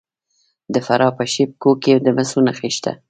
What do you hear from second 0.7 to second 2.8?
د فراه په شیب کوه کې د مسو نښې